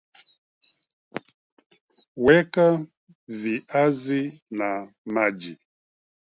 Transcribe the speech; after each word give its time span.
Weka 2.25 2.79
viazi 3.27 4.21
na 4.57 4.91
maji 5.05 5.57